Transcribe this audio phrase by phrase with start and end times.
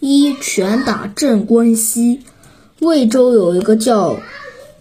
[0.00, 2.20] 一拳打镇关西。
[2.78, 4.20] 魏州有一个叫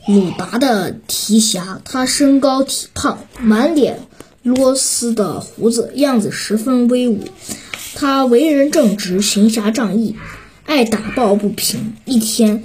[0.07, 4.01] 鲁达的提辖，他身高体胖，满脸
[4.43, 7.23] 啰丝的胡子，样子十分威武。
[7.95, 10.15] 他为人正直，行侠仗义，
[10.67, 11.95] 爱打抱不平。
[12.05, 12.63] 一天，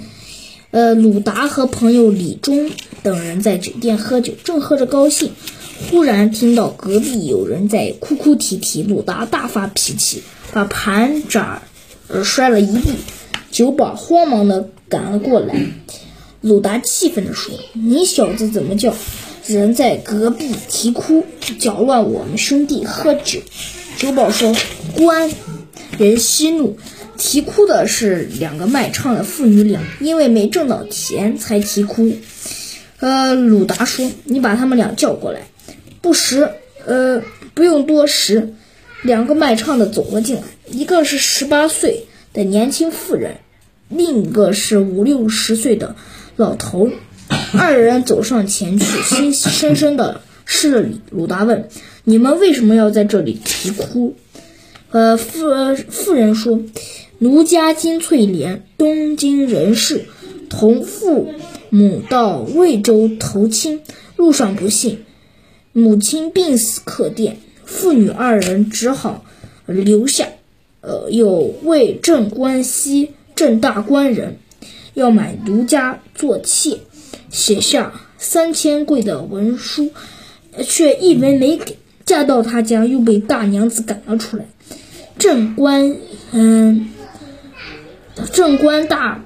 [0.69, 2.69] 呃，鲁达和朋友李忠
[3.01, 5.31] 等人在酒店喝酒，正喝着高兴，
[5.89, 8.83] 忽然听到隔壁有人在哭哭啼啼。
[8.83, 10.21] 鲁达大发脾气，
[10.53, 11.63] 把盘盏
[12.21, 12.91] 摔了一地。
[13.49, 15.55] 酒保慌忙的赶了过来。
[16.41, 18.93] 鲁达气愤地说：“你小子怎么叫
[19.45, 21.23] 人在隔壁啼哭，
[21.57, 23.39] 搅乱我们兄弟喝酒？”
[23.95, 24.53] 酒保说
[24.97, 25.31] ：“官
[25.97, 26.77] 人息怒，
[27.17, 32.11] 啼哭的是两个卖唱的父女俩，因为没挣到钱才啼哭。”
[32.99, 35.47] 呃，鲁达说：“你把他们俩叫过来。”
[36.01, 36.49] 不时，
[36.85, 37.21] 呃，
[37.53, 38.53] 不用多时，
[39.03, 43.37] 两个卖唱的走了进来，一个是十八岁的年轻妇人。
[43.89, 45.95] 另一个是五六十岁的
[46.35, 46.89] 老头，
[47.53, 51.01] 二人走上前去，深深深的施了礼。
[51.11, 51.69] 鲁达问
[52.03, 54.15] ：“你们为什么要在这里啼哭？”
[54.89, 56.61] 呃，妇妇人说
[57.19, 60.05] ：“奴家金翠莲，东京人士，
[60.49, 61.33] 同父
[61.69, 63.81] 母到魏州投亲，
[64.15, 64.99] 路上不幸，
[65.71, 69.23] 母亲病死客店，父女二人只好
[69.67, 70.29] 留下。
[70.83, 74.37] 呃，有魏镇关西。”郑大官人
[74.93, 76.77] 要买奴家做妾，
[77.31, 79.89] 写下三千贵的文书，
[80.63, 81.77] 却一文没给。
[82.05, 84.45] 嫁到他家，又被大娘子赶了出来。
[85.17, 85.95] 正官，
[86.31, 86.91] 嗯，
[88.31, 89.23] 正官大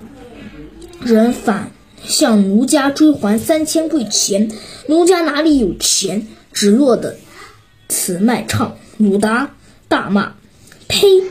[1.01, 1.71] 人反
[2.05, 4.49] 向奴家追还三千贵钱，
[4.87, 6.27] 奴家哪里有钱？
[6.53, 7.17] 只落得
[7.89, 8.77] 此卖唱。
[8.97, 9.53] 鲁达
[9.89, 10.35] 大骂
[10.87, 11.23] ：“呸！”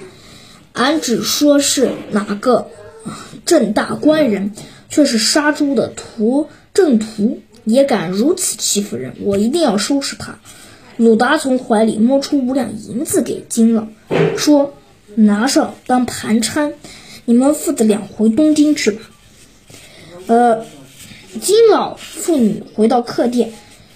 [0.76, 2.68] 俺只说是哪个
[3.46, 4.52] 郑大官人，
[4.90, 10.38] 却是杀猪的屠正屠，也敢如此欺负人，我一定要收拾他。
[10.98, 13.86] 鲁达从怀里摸出五两银子给金老，
[14.36, 14.74] 说
[15.16, 16.74] ：“拿上当盘缠，
[17.24, 19.00] 你们父子俩回东京去吧。”
[20.28, 20.66] 呃，
[21.40, 23.52] 金老父女回到客店，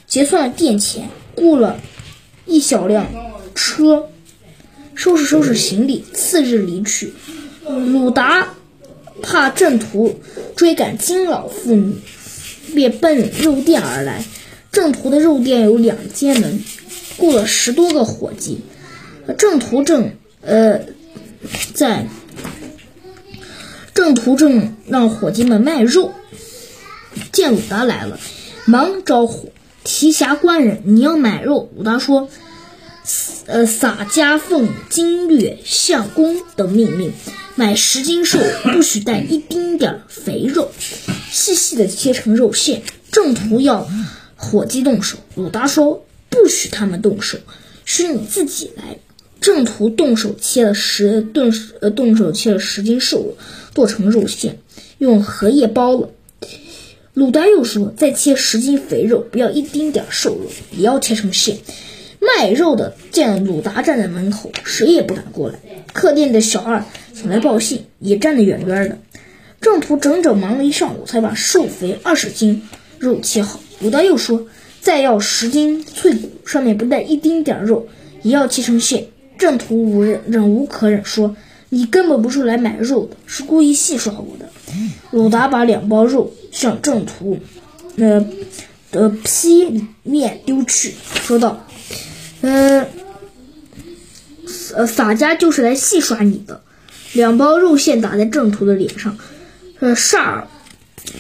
[0.07, 1.79] 结算了店钱，雇了
[2.47, 3.07] 一小辆
[3.55, 4.10] 车。
[5.01, 7.15] 收拾收拾行李，次日离去。
[7.65, 8.49] 鲁达
[9.23, 10.21] 怕郑屠
[10.55, 11.95] 追赶金老妇女，
[12.75, 14.23] 便奔肉店而来。
[14.71, 16.61] 郑屠的肉店有两间门，
[17.17, 18.61] 雇了十多个伙计。
[19.39, 20.13] 郑屠正
[20.43, 20.83] 呃
[21.73, 22.07] 在
[23.95, 26.13] 郑屠正让伙计们卖肉，
[27.33, 28.21] 见鲁达来了，
[28.67, 29.51] 忙招呼
[29.83, 32.29] 提辖官人：“你要买肉。”鲁达说。
[33.47, 37.13] 呃，洒家奉经略相公的命令，
[37.57, 38.39] 买十斤瘦，
[38.73, 40.71] 不许带一丁点儿肥肉，
[41.31, 42.83] 细细的切成肉馅。
[43.11, 43.89] 正途要
[44.37, 47.39] 伙计动手，鲁达说不许他们动手，
[47.85, 48.99] 是你自己来。
[49.41, 53.37] 正途动手切了十顿，呃，动手切了十斤瘦肉，
[53.75, 54.59] 剁成肉馅，
[54.99, 56.11] 用荷叶包了。
[57.15, 60.47] 鲁达又说再切十斤肥肉，不要一丁点儿瘦肉，
[60.77, 61.59] 也要切成馅。
[62.21, 65.59] 卖肉的见鲁达站在门口，谁也不敢过来。
[65.93, 68.99] 客店的小二请来报信，也站得远远的。
[69.61, 72.63] 正途整整忙了一上午，才把瘦肥二十斤
[72.99, 73.61] 肉切好。
[73.81, 74.47] 鲁达又说
[74.81, 77.89] ：“再要十斤脆骨，上面不带一丁点肉，
[78.23, 79.07] 也要切成馅。”
[79.39, 81.35] 正途无忍忍无可忍，说
[81.71, 84.51] ：“你根本不是来买肉的，是故意戏耍我的。”
[85.11, 87.39] 鲁达把两包肉向正途
[87.97, 88.27] 呃
[88.93, 91.67] 的劈里面丢去，说道。
[92.43, 92.87] 嗯，
[94.75, 96.61] 呃，洒家就是来戏耍你的。
[97.13, 99.19] 两包肉馅打在正途的脸上，
[99.81, 100.47] 呃，煞儿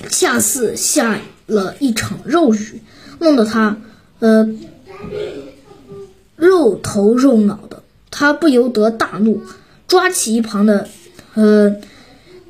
[0.08, 2.80] 恰似下了一场肉雨，
[3.18, 3.76] 弄得他
[4.20, 4.48] 呃
[6.36, 7.82] 肉头肉脑的。
[8.10, 9.42] 他不由得大怒，
[9.88, 10.88] 抓起一旁的
[11.34, 11.76] 呃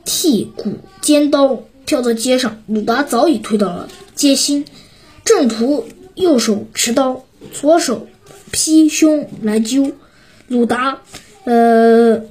[0.05, 2.63] 剔骨尖刀，跳到街上。
[2.67, 4.65] 鲁达早已推到了街心，
[5.25, 8.07] 正途右手持刀，左手。
[8.51, 9.93] 劈胸来揪，
[10.49, 11.01] 鲁达，
[11.45, 12.23] 呃，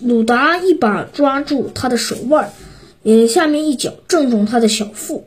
[0.00, 2.52] 鲁达一把抓住他的手腕，
[3.02, 5.26] 呃，下面一脚正中他的小腹，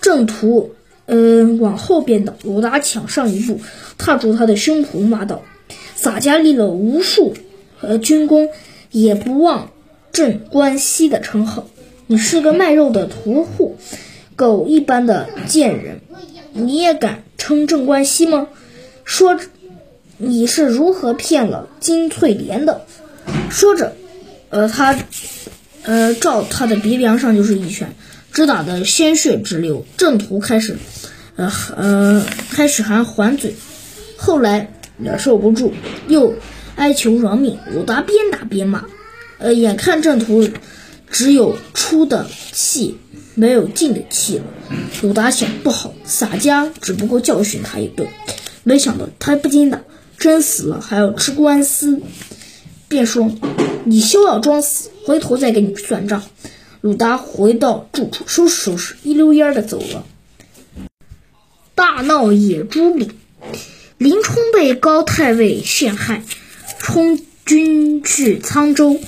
[0.00, 0.74] 正途，
[1.06, 3.60] 呃，往后边倒，鲁达抢上一步，
[3.96, 5.42] 踏住他的胸脯，骂道
[5.94, 7.34] ：“洒家立了无数，
[7.80, 8.48] 呃，军功，
[8.90, 9.70] 也不忘
[10.12, 11.68] 镇关西的称号。
[12.06, 13.76] 你是个卖肉的屠户，
[14.36, 16.00] 狗一般的贱人，
[16.52, 18.48] 你也敢称镇关西吗？”
[19.04, 19.38] 说，
[20.16, 22.86] 你是如何骗了金翠莲的？
[23.50, 23.94] 说着，
[24.50, 24.98] 呃，他，
[25.82, 27.94] 呃，照他的鼻梁上就是一拳，
[28.32, 29.86] 直打的鲜血直流。
[29.96, 30.76] 郑屠开始，
[31.36, 33.54] 呃呃，开始还还嘴，
[34.16, 35.72] 后来忍受不住，
[36.08, 36.34] 又
[36.76, 37.58] 哀求饶命。
[37.72, 38.84] 鲁达边打边骂，
[39.38, 40.48] 呃，眼看郑屠
[41.10, 42.98] 只有出的气，
[43.34, 44.44] 没有进的气了。
[45.02, 48.08] 鲁达想，不好，洒家只不过教训他一顿，
[48.64, 49.80] 没想到他不禁打，
[50.18, 52.00] 真死了还要吃官司，
[52.88, 53.30] 便说。
[53.86, 56.22] 你休要装死，回头再给你算账。
[56.80, 60.06] 鲁达回到住处，收拾收拾，一溜烟的走了。
[61.74, 63.10] 大闹野猪岭，
[63.98, 66.24] 林冲被高太尉陷害，
[66.78, 68.98] 充军去沧州。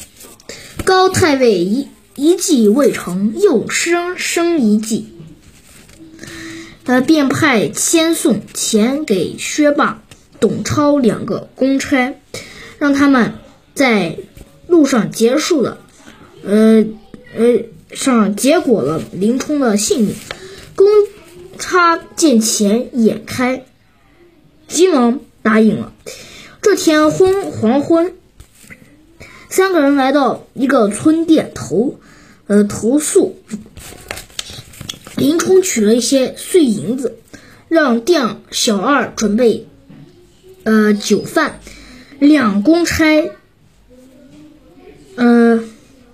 [0.84, 5.08] 高太尉一一计未成，又生生一计，
[6.86, 10.02] 呃，便派千送钱给薛霸、
[10.40, 12.14] 董超两个公差，
[12.78, 13.34] 让他们
[13.74, 14.16] 在。
[14.68, 15.78] 路上结束了，
[16.42, 16.84] 呃
[17.36, 20.12] 呃，上结果了林冲的性命。
[20.74, 20.88] 公
[21.56, 23.64] 差见钱眼开，
[24.66, 25.92] 急忙答应了。
[26.60, 28.14] 这天昏黄昏，
[29.48, 32.00] 三个人来到一个村店投，
[32.48, 33.38] 呃投宿。
[35.16, 37.16] 林冲取了一些碎银子，
[37.68, 39.66] 让店小二准备，
[40.64, 41.60] 呃酒饭，
[42.18, 43.30] 两公差。
[45.14, 45.64] 呃，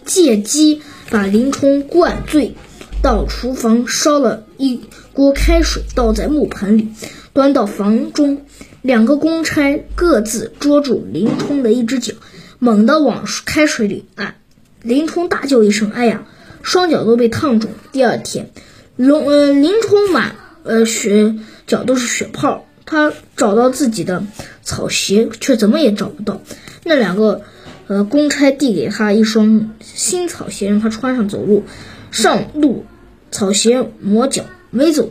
[0.05, 2.55] 借机把林冲灌醉，
[3.03, 4.81] 到厨房烧了一
[5.13, 6.89] 锅开水，倒在木盆里，
[7.33, 8.45] 端到房中。
[8.83, 12.15] 两个公差各自捉住林冲的一只脚，
[12.59, 14.37] 猛地往开水里按。
[14.83, 16.27] 林冲大叫一声：“哎呀！”
[16.63, 17.71] 双脚都被烫肿。
[17.91, 18.51] 第二天，
[18.97, 21.35] 龙呃林冲满呃血
[21.67, 24.25] 脚都是血泡，他找到自己的
[24.63, 26.41] 草鞋，却怎么也找不到
[26.85, 27.43] 那两个。
[27.89, 31.65] 呃，公差递给他一双新草鞋，让他穿上走路。
[32.11, 32.87] 上路，
[33.31, 35.11] 草鞋磨脚，没走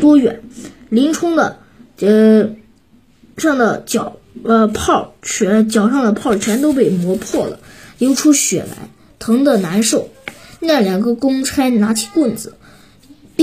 [0.00, 0.40] 多远，
[0.88, 1.58] 林冲的
[2.00, 2.50] 呃
[3.36, 7.58] 上的脚呃泡全脚上的泡全都被磨破了，
[7.98, 8.88] 流出血来，
[9.18, 10.08] 疼得难受。
[10.60, 12.54] 那两个公差拿起棍子，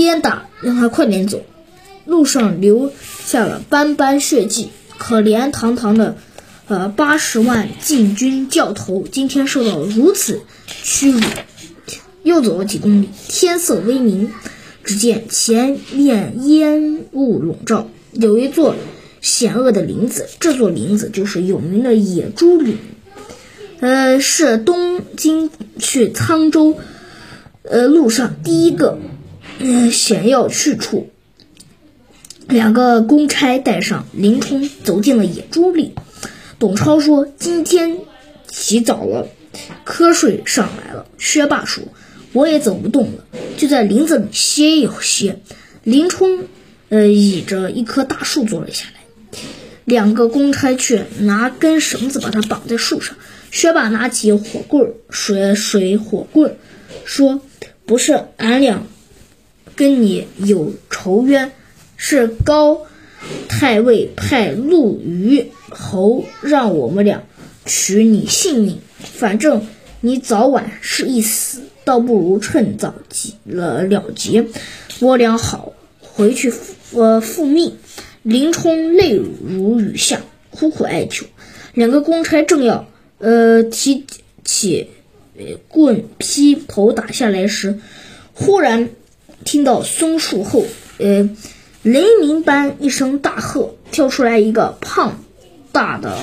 [0.00, 1.42] 鞭打，让他快点走。
[2.06, 2.90] 路上留
[3.26, 6.16] 下了斑斑血迹，可怜堂堂的。
[6.68, 11.20] 呃，八十万禁军教头今天受到如此屈辱。
[12.22, 14.30] 又走了几公里，天色微明，
[14.82, 18.74] 只见前面烟雾笼罩，有一座
[19.20, 20.28] 险恶的林子。
[20.40, 22.78] 这座林子就是有名的野猪岭，
[23.80, 26.78] 呃，是东京去沧州，
[27.64, 28.98] 呃，路上第一个，
[29.62, 31.10] 嗯，险要去处。
[32.48, 35.94] 两个公差带上林冲，走进了野猪里。
[36.58, 37.98] 董超说：“今天
[38.48, 39.28] 起早了，
[39.84, 41.84] 瞌睡上来了。”薛霸说
[42.32, 43.24] ：“我也走不动了，
[43.58, 45.40] 就在林子里歇一歇。”
[45.84, 46.44] 林冲，
[46.88, 49.00] 呃，倚着一棵大树坐了下来。
[49.84, 53.16] 两个公差却拿根绳子把他绑在树上。
[53.50, 56.56] 薛霸拿起火棍，水水火棍，
[57.04, 57.40] 说
[57.86, 58.86] ：“不是俺俩
[59.80, 61.52] 跟你有仇冤，
[61.96, 62.82] 是高。”
[63.48, 67.22] 太尉派陆虞侯让我们俩
[67.64, 69.66] 取你性命，反正
[70.02, 74.46] 你早晚是一死，倒不如趁早结了了结。
[74.98, 76.52] 我俩好回去
[76.92, 77.78] 呃复命。
[78.22, 80.20] 林冲泪如雨下，
[80.50, 81.24] 苦苦哀求。
[81.72, 84.04] 两个公差正要呃提
[84.44, 84.90] 起
[85.68, 87.78] 棍劈头打下来时，
[88.34, 88.90] 忽然
[89.44, 90.66] 听到松树后
[90.98, 91.30] 呃。
[91.82, 95.24] 雷鸣般一声大喝，跳出来一个胖
[95.72, 96.18] 大的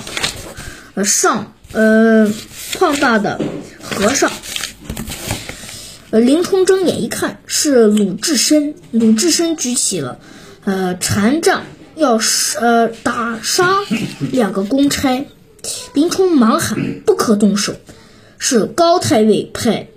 [0.94, 2.32] 呃上呃
[2.78, 3.42] 胖大的
[3.82, 4.32] 和尚。
[6.12, 8.76] 林冲睁眼一看，是鲁智深。
[8.92, 10.20] 鲁智深举起了
[10.64, 11.64] 呃禅杖，
[11.96, 12.20] 要
[12.60, 13.80] 呃打杀
[14.32, 15.26] 两个公差。
[15.96, 17.74] 林冲忙喊：“不可动手！
[18.38, 19.88] 是高太尉派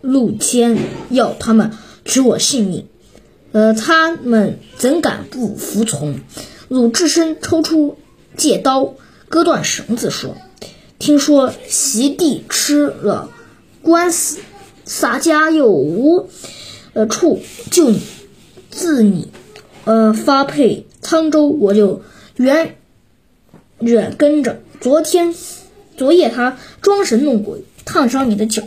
[0.00, 0.78] 陆谦
[1.10, 1.72] 要他们
[2.06, 2.86] 取我性命。”
[3.52, 6.20] 呃，他们怎敢不服从？
[6.68, 7.96] 鲁智深抽出
[8.36, 8.94] 戒刀，
[9.28, 10.36] 割断绳子，说
[10.98, 13.30] ：“听说席地吃了
[13.82, 14.40] 官司，
[14.84, 16.28] 洒家又无
[16.92, 18.02] 呃处救你，
[18.70, 19.30] 自你
[19.84, 22.02] 呃发配沧州，我就
[22.34, 22.76] 远
[23.78, 24.60] 远跟着。
[24.80, 25.34] 昨天
[25.96, 28.64] 昨夜他装神弄鬼，烫伤你的脚，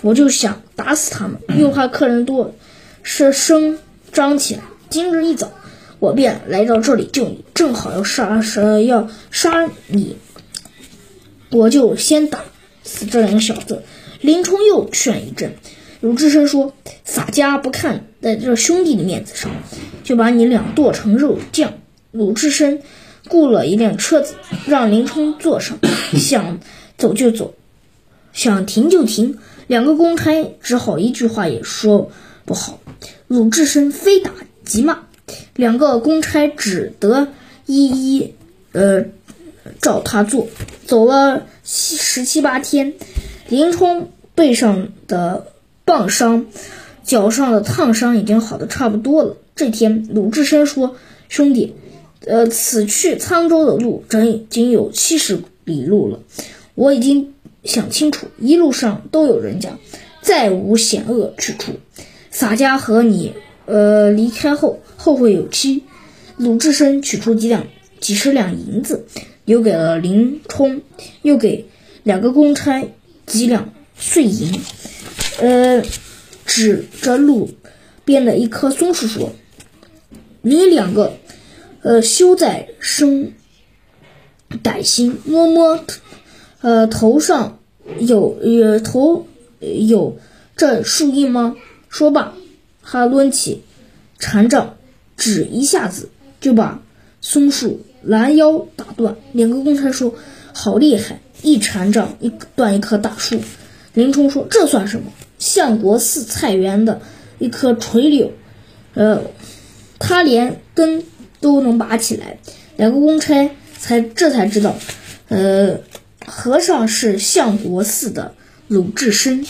[0.00, 2.54] 我就想打死他们，又怕客人多，
[3.02, 3.78] 是声。”
[4.12, 4.62] 张起来！
[4.88, 5.52] 今日一早，
[6.00, 10.16] 我便来到这里救你，正好要杀杀要杀你，
[11.52, 12.40] 我就先打
[12.82, 13.84] 死这两个小子，
[14.20, 15.54] 林冲又劝一阵，
[16.00, 16.72] 鲁智深说
[17.06, 19.52] ：“洒家不看在这兄弟的面子上，
[20.02, 21.74] 就把你俩剁成肉酱。”
[22.10, 22.82] 鲁智深
[23.28, 24.34] 雇了一辆车子，
[24.66, 25.78] 让林冲坐上，
[26.14, 26.58] 想
[26.98, 27.54] 走就走，
[28.32, 29.38] 想停就停。
[29.68, 32.10] 两个公差只好一句话也说
[32.44, 32.79] 不好。
[33.30, 34.32] 鲁智深非打
[34.64, 35.04] 即骂，
[35.54, 37.28] 两个公差只得
[37.64, 38.34] 一一
[38.72, 39.04] 呃
[39.80, 40.48] 照他做。
[40.84, 42.94] 走了七十七八天，
[43.48, 45.52] 林冲背上的
[45.84, 46.46] 棒伤、
[47.04, 49.36] 脚上的烫伤已经好的差不多了。
[49.54, 50.96] 这天，鲁智深说
[51.30, 51.76] ：“兄弟，
[52.26, 56.18] 呃，此去沧州的路整已经有七十里路了，
[56.74, 57.32] 我已经。”
[57.62, 59.78] 想清楚，一路上都有人家，
[60.22, 61.74] 再无险恶之处。
[62.30, 63.34] 洒家和你，
[63.66, 65.84] 呃，离开后后会有期。
[66.36, 67.66] 鲁智深取出几两、
[68.00, 69.04] 几十两银子，
[69.44, 70.80] 留给了林冲，
[71.22, 71.66] 又给
[72.02, 72.88] 两个公差
[73.26, 74.60] 几两碎银。
[75.40, 75.82] 呃，
[76.46, 77.50] 指着路
[78.04, 79.32] 边的一棵松树说
[80.40, 81.12] ：“你两个，
[81.82, 83.32] 呃，休在生
[84.62, 85.84] 歹心，摸摸。”
[86.62, 87.58] 呃，头上
[88.00, 89.26] 有呃头
[89.60, 90.18] 有
[90.56, 91.56] 这树印吗？
[91.90, 92.32] 说罢，
[92.82, 93.62] 他抡起
[94.18, 94.76] 禅杖，
[95.18, 96.08] 只一下子
[96.40, 96.80] 就把
[97.20, 99.16] 松树拦腰打断。
[99.32, 100.14] 两个公差说
[100.54, 101.20] ：“好厉害！
[101.42, 103.40] 一禅杖一断一棵大树。”
[103.92, 105.12] 林冲说：“这算什么？
[105.38, 107.02] 相国寺菜园的
[107.38, 108.32] 一棵垂柳，
[108.94, 109.24] 呃，
[109.98, 111.04] 他连根
[111.40, 112.38] 都能拔起来。”
[112.78, 114.78] 两个公差才这才知道，
[115.28, 115.80] 呃。
[116.26, 118.34] 和尚是相国寺的
[118.68, 119.46] 鲁智深。